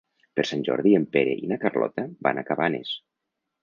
Per 0.39 0.45
Sant 0.51 0.63
Jordi 0.69 0.95
en 1.01 1.05
Pere 1.17 1.37
i 1.43 1.53
na 1.53 1.61
Carlota 1.67 2.09
van 2.31 2.43
a 2.45 2.49
Cabanes. 2.53 3.01